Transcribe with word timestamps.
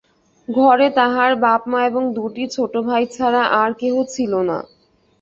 ঘরে 0.47 0.87
তাহার 0.95 1.31
বাপ 1.43 1.61
মা 1.71 1.79
এবং 1.89 2.03
দুটি 2.15 2.43
ছোটো 2.55 2.79
ভাই 2.87 3.03
ছাড়া 3.15 3.41
আর 3.61 3.69
কেহ 3.81 3.95
ছিল 4.13 4.33
না। 4.49 4.57